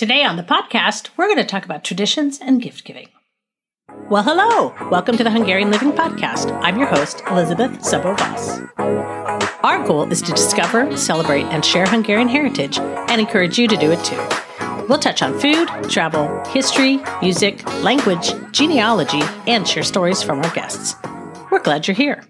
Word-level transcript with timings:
Today 0.00 0.24
on 0.24 0.36
the 0.36 0.42
podcast, 0.42 1.10
we're 1.18 1.26
going 1.26 1.36
to 1.36 1.44
talk 1.44 1.66
about 1.66 1.84
traditions 1.84 2.38
and 2.40 2.62
gift 2.62 2.86
giving. 2.86 3.08
Well, 4.08 4.22
hello! 4.22 4.74
Welcome 4.88 5.18
to 5.18 5.22
the 5.22 5.30
Hungarian 5.30 5.70
Living 5.70 5.92
Podcast. 5.92 6.58
I'm 6.62 6.78
your 6.78 6.86
host, 6.86 7.22
Elizabeth 7.30 7.72
Szabó 7.82 8.16
Voss. 8.16 8.60
Our 9.62 9.86
goal 9.86 10.10
is 10.10 10.22
to 10.22 10.32
discover, 10.32 10.96
celebrate, 10.96 11.44
and 11.48 11.62
share 11.62 11.84
Hungarian 11.84 12.28
heritage 12.28 12.78
and 12.78 13.20
encourage 13.20 13.58
you 13.58 13.68
to 13.68 13.76
do 13.76 13.92
it 13.92 14.02
too. 14.02 14.16
We'll 14.88 14.98
touch 14.98 15.20
on 15.20 15.38
food, 15.38 15.68
travel, 15.90 16.42
history, 16.46 16.98
music, 17.20 17.62
language, 17.82 18.32
genealogy, 18.52 19.20
and 19.46 19.68
share 19.68 19.82
stories 19.82 20.22
from 20.22 20.40
our 20.40 20.54
guests. 20.54 20.96
We're 21.50 21.60
glad 21.60 21.86
you're 21.86 21.94
here. 21.94 22.24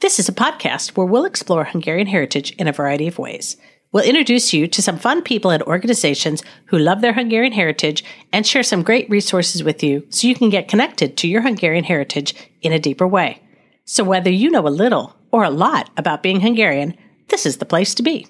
This 0.00 0.18
is 0.18 0.28
a 0.28 0.32
podcast 0.34 0.90
where 0.90 1.06
we'll 1.06 1.24
explore 1.24 1.64
Hungarian 1.64 2.08
heritage 2.08 2.50
in 2.56 2.68
a 2.68 2.72
variety 2.72 3.08
of 3.08 3.18
ways. 3.18 3.56
We'll 3.94 4.02
introduce 4.02 4.52
you 4.52 4.66
to 4.66 4.82
some 4.82 4.98
fun 4.98 5.22
people 5.22 5.52
and 5.52 5.62
organizations 5.62 6.42
who 6.66 6.80
love 6.80 7.00
their 7.00 7.12
Hungarian 7.12 7.52
heritage 7.52 8.04
and 8.32 8.44
share 8.44 8.64
some 8.64 8.82
great 8.82 9.08
resources 9.08 9.62
with 9.62 9.84
you 9.84 10.04
so 10.10 10.26
you 10.26 10.34
can 10.34 10.50
get 10.50 10.66
connected 10.66 11.16
to 11.16 11.28
your 11.28 11.42
Hungarian 11.42 11.84
heritage 11.84 12.34
in 12.60 12.72
a 12.72 12.80
deeper 12.80 13.06
way. 13.06 13.40
So, 13.84 14.02
whether 14.02 14.30
you 14.30 14.50
know 14.50 14.66
a 14.66 14.68
little 14.68 15.14
or 15.30 15.44
a 15.44 15.50
lot 15.50 15.90
about 15.96 16.24
being 16.24 16.40
Hungarian, 16.40 16.96
this 17.28 17.46
is 17.46 17.58
the 17.58 17.64
place 17.64 17.94
to 17.94 18.02
be. 18.02 18.26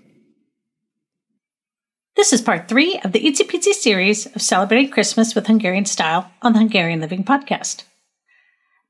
This 2.14 2.34
is 2.34 2.42
part 2.42 2.68
three 2.68 3.00
of 3.02 3.12
the 3.12 3.24
Itsy 3.24 3.48
Pitsy 3.48 3.72
series 3.72 4.26
of 4.26 4.42
celebrating 4.42 4.90
Christmas 4.90 5.34
with 5.34 5.46
Hungarian 5.46 5.86
style 5.86 6.30
on 6.42 6.52
the 6.52 6.58
Hungarian 6.58 7.00
Living 7.00 7.24
podcast. 7.24 7.84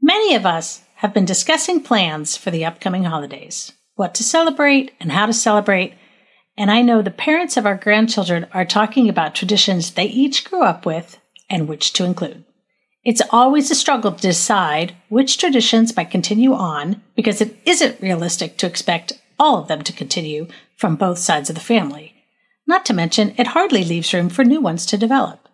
Many 0.03 0.35
of 0.35 0.45
us 0.45 0.83
have 0.97 1.15
been 1.15 1.25
discussing 1.25 1.85
plans 1.85 2.37
for 2.37 2.51
the 2.51 2.65
upcoming 2.65 3.05
holidays, 3.05 3.71
what 3.95 4.13
to 4.17 4.25
celebrate 4.25 4.93
and 4.99 5.13
how 5.13 5.27
to 5.27 5.33
celebrate, 5.33 5.95
and 6.57 6.71
I 6.71 6.83
know 6.83 7.03
the 7.03 7.11
parents 7.11 7.57
of 7.57 7.67
our 7.67 7.77
grandchildren 7.77 8.47
are 8.53 8.65
talking 8.65 9.09
about 9.09 9.35
traditions 9.35 9.93
they 9.93 10.07
each 10.07 10.45
grew 10.45 10.63
up 10.63 10.87
with 10.87 11.19
and 11.51 11.69
which 11.69 11.93
to 11.95 12.05
include. 12.05 12.45
It's 13.05 13.23
always 13.31 13.71
a 13.71 13.75
struggle 13.75 14.13
to 14.13 14.21
decide 14.21 14.95
which 15.09 15.37
traditions 15.37 15.95
might 15.95 16.11
continue 16.11 16.55
on 16.55 17.03
because 17.15 17.41
it 17.41 17.57
isn't 17.67 18.01
realistic 18.01 18.57
to 18.59 18.67
expect 18.67 19.13
all 19.39 19.59
of 19.59 19.69
them 19.69 19.83
to 19.83 19.93
continue 19.93 20.47
from 20.77 20.97
both 20.97 21.19
sides 21.19 21.51
of 21.51 21.55
the 21.55 21.61
family. 21.61 22.15
Not 22.67 22.87
to 22.87 22.95
mention, 22.95 23.35
it 23.37 23.49
hardly 23.49 23.85
leaves 23.85 24.15
room 24.15 24.31
for 24.31 24.45
new 24.45 24.61
ones 24.61 24.87
to 24.87 24.97
develop. 24.97 25.49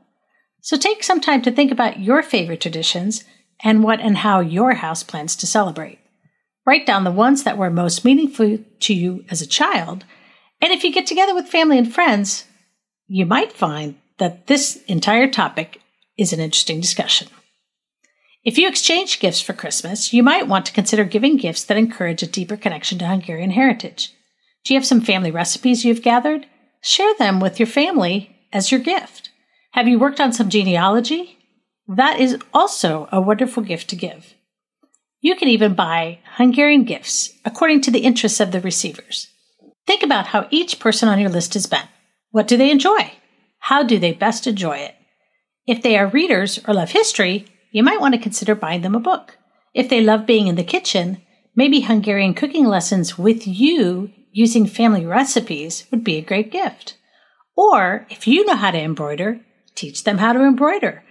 So 0.61 0.77
take 0.77 1.03
some 1.03 1.21
time 1.21 1.43
to 1.43 1.51
think 1.51 1.73
about 1.73 1.99
your 1.99 2.23
favorite 2.23 2.61
traditions 2.61 3.25
and 3.65 3.83
what 3.83 4.01
and 4.01 4.19
how 4.19 4.41
your 4.41 4.75
house 4.75 5.03
plans 5.03 5.35
to 5.37 5.47
celebrate. 5.47 5.99
Write 6.67 6.87
down 6.87 7.05
the 7.05 7.11
ones 7.11 7.43
that 7.45 7.59
were 7.59 7.71
most 7.71 8.05
meaningful 8.05 8.59
to 8.81 8.95
you 8.95 9.25
as 9.31 9.43
a 9.43 9.47
child, 9.47 10.05
and 10.61 10.73
if 10.73 10.85
you 10.85 10.93
get 10.93 11.07
together 11.07 11.35
with 11.35 11.49
family 11.49 11.79
and 11.79 11.93
friends, 11.93 12.45
you 13.07 13.27
might 13.27 13.53
find 13.53 13.97
that 14.19 14.47
this 14.47 14.83
entire 14.87 15.29
topic 15.29 15.81
is 16.17 16.33
an 16.33 16.41
interesting 16.41 16.81
discussion. 16.81 17.29
If 18.45 18.57
you 18.57 18.69
exchange 18.69 19.21
gifts 19.21 19.41
for 19.41 19.53
Christmas, 19.53 20.13
you 20.13 20.23
might 20.23 20.49
want 20.49 20.67
to 20.67 20.73
consider 20.73 21.05
giving 21.05 21.37
gifts 21.37 21.65
that 21.65 21.77
encourage 21.77 22.23
a 22.23 22.27
deeper 22.27 22.57
connection 22.57 22.99
to 22.99 23.07
Hungarian 23.07 23.51
heritage. 23.51 24.13
Do 24.65 24.73
you 24.73 24.81
have 24.81 24.87
some 24.87 25.01
family 25.01 25.31
recipes 25.31 25.85
you've 25.85 26.03
gathered? 26.03 26.47
Share 26.83 27.15
them 27.19 27.41
with 27.41 27.59
your 27.59 27.67
family 27.67 28.37
as 28.53 28.71
your 28.71 28.81
gift. 28.81 29.31
Have 29.73 29.89
you 29.89 29.99
worked 29.99 30.21
on 30.21 30.33
some 30.33 30.49
genealogy? 30.49 31.39
That 31.87 32.21
is 32.21 32.39
also 32.55 33.09
a 33.13 33.21
wonderful 33.21 33.63
gift 33.63 33.89
to 33.91 33.97
give. 33.97 34.35
You 35.21 35.37
can 35.37 35.49
even 35.49 35.75
buy 35.75 36.21
Hungarian 36.37 36.85
gifts 36.85 37.35
according 37.45 37.83
to 37.83 37.91
the 37.91 38.01
interests 38.01 38.41
of 38.41 38.53
the 38.53 38.61
receivers. 38.61 39.29
Think 39.91 40.05
about 40.05 40.29
how 40.29 40.47
each 40.53 40.79
person 40.79 41.09
on 41.09 41.19
your 41.19 41.31
list 41.31 41.55
has 41.55 41.67
been. 41.67 41.83
What 42.31 42.47
do 42.47 42.57
they 42.57 42.71
enjoy? 42.71 43.11
How 43.59 43.83
do 43.83 43.99
they 43.99 44.13
best 44.13 44.47
enjoy 44.47 44.77
it? 44.77 44.95
If 45.67 45.83
they 45.83 45.99
are 45.99 46.07
readers 46.07 46.61
or 46.69 46.75
love 46.75 46.93
history, 46.93 47.47
you 47.73 47.83
might 47.83 48.01
want 48.01 48.15
to 48.15 48.21
consider 48.21 48.55
buying 48.55 48.83
them 48.83 48.95
a 48.95 49.01
book. 49.01 49.37
If 49.75 49.89
they 49.89 50.01
love 50.01 50.27
being 50.27 50.47
in 50.47 50.55
the 50.55 50.63
kitchen, 50.63 51.21
maybe 51.57 51.81
Hungarian 51.81 52.35
cooking 52.35 52.67
lessons 52.67 53.19
with 53.19 53.49
you 53.49 54.13
using 54.31 54.65
family 54.65 55.05
recipes 55.05 55.87
would 55.91 56.05
be 56.05 56.19
a 56.19 56.23
great 56.23 56.53
gift. 56.53 56.97
Or 57.57 58.07
if 58.11 58.29
you 58.29 58.47
know 58.47 58.55
how 58.55 58.71
to 58.71 58.79
embroider, 58.79 59.41
teach 59.75 60.05
them 60.05 60.19
how 60.19 60.33
to 60.33 60.45
embroider. 60.45 61.03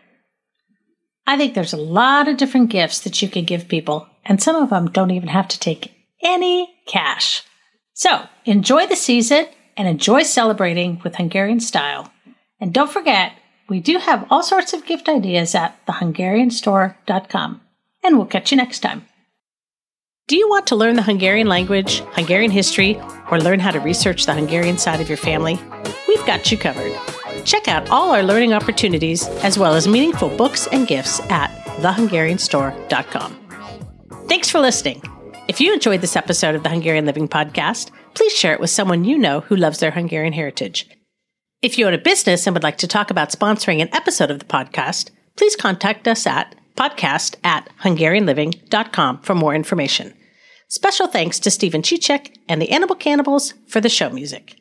I 1.27 1.35
think 1.35 1.53
there's 1.53 1.73
a 1.73 1.77
lot 1.77 2.29
of 2.29 2.37
different 2.37 2.69
gifts 2.69 3.01
that 3.01 3.21
you 3.21 3.27
can 3.27 3.43
give 3.43 3.67
people, 3.67 4.07
and 4.23 4.41
some 4.41 4.55
of 4.55 4.69
them 4.69 4.89
don't 4.89 5.11
even 5.11 5.27
have 5.27 5.49
to 5.49 5.59
take 5.59 5.91
any 6.23 6.73
cash. 6.87 7.43
So 7.99 8.27
enjoy 8.45 8.87
the 8.87 8.95
season 8.95 9.47
and 9.75 9.85
enjoy 9.85 10.23
celebrating 10.23 11.01
with 11.03 11.17
Hungarian 11.17 11.59
style. 11.59 12.09
And 12.61 12.73
don't 12.73 12.89
forget, 12.89 13.33
we 13.67 13.81
do 13.81 13.97
have 13.97 14.25
all 14.29 14.41
sorts 14.41 14.71
of 14.71 14.85
gift 14.85 15.09
ideas 15.09 15.53
at 15.53 15.85
thehungarianstore.com. 15.85 17.61
And 18.01 18.15
we'll 18.15 18.25
catch 18.25 18.51
you 18.51 18.57
next 18.57 18.79
time. 18.79 19.05
Do 20.29 20.37
you 20.37 20.47
want 20.47 20.65
to 20.67 20.77
learn 20.77 20.95
the 20.95 21.01
Hungarian 21.01 21.47
language, 21.47 21.99
Hungarian 22.13 22.51
history, 22.51 22.97
or 23.29 23.41
learn 23.41 23.59
how 23.59 23.71
to 23.71 23.81
research 23.81 24.25
the 24.25 24.33
Hungarian 24.33 24.77
side 24.77 25.01
of 25.01 25.09
your 25.09 25.17
family? 25.17 25.59
We've 26.07 26.25
got 26.25 26.49
you 26.53 26.57
covered. 26.57 26.97
Check 27.43 27.67
out 27.67 27.89
all 27.89 28.11
our 28.11 28.23
learning 28.23 28.53
opportunities 28.53 29.27
as 29.43 29.59
well 29.59 29.73
as 29.73 29.89
meaningful 29.89 30.29
books 30.37 30.67
and 30.67 30.87
gifts 30.87 31.19
at 31.29 31.49
thehungarianstore.com. 31.81 33.35
Thanks 34.29 34.49
for 34.49 34.61
listening. 34.61 35.01
If 35.59 35.65
you 35.65 35.73
enjoyed 35.73 35.99
this 35.99 36.15
episode 36.15 36.55
of 36.55 36.63
the 36.63 36.69
Hungarian 36.69 37.05
Living 37.05 37.27
Podcast, 37.27 37.91
please 38.13 38.31
share 38.31 38.53
it 38.53 38.61
with 38.61 38.69
someone 38.69 39.03
you 39.03 39.17
know 39.17 39.41
who 39.41 39.57
loves 39.57 39.79
their 39.79 39.91
Hungarian 39.91 40.31
heritage. 40.31 40.87
If 41.61 41.77
you 41.77 41.85
own 41.85 41.93
a 41.93 41.97
business 41.97 42.47
and 42.47 42.55
would 42.55 42.63
like 42.63 42.77
to 42.77 42.87
talk 42.87 43.11
about 43.11 43.31
sponsoring 43.31 43.81
an 43.81 43.93
episode 43.93 44.31
of 44.31 44.39
the 44.39 44.45
podcast, 44.45 45.09
please 45.35 45.57
contact 45.57 46.07
us 46.07 46.25
at 46.25 46.55
podcast 46.77 47.35
at 47.43 47.67
hungarianliving.com 47.81 49.19
for 49.19 49.35
more 49.35 49.53
information. 49.53 50.13
Special 50.69 51.07
thanks 51.07 51.41
to 51.41 51.51
Stephen 51.51 51.81
Chichek 51.81 52.37
and 52.47 52.61
the 52.61 52.71
Animal 52.71 52.95
Cannibals 52.95 53.53
for 53.67 53.81
the 53.81 53.89
show 53.89 54.09
music. 54.09 54.55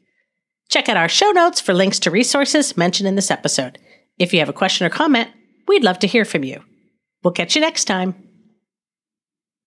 Check 0.69 0.89
out 0.89 0.97
our 0.97 1.09
show 1.09 1.31
notes 1.31 1.61
for 1.61 1.75
links 1.75 2.01
to 2.01 2.11
resources 2.11 2.77
mentioned 2.77 3.07
in 3.09 3.15
this 3.15 3.31
episode. 3.31 3.79
If 4.19 4.33
you 4.33 4.41
have 4.41 4.49
a 4.49 4.53
question 4.53 4.85
or 4.85 4.91
comment, 4.91 5.31
we'd 5.69 5.85
love 5.85 6.01
to 6.01 6.09
hear 6.09 6.25
from 6.25 6.43
you. 6.43 6.65
We'll 7.23 7.35
catch 7.35 7.55
you 7.55 7.61
next 7.61 7.85
time. 7.85 8.28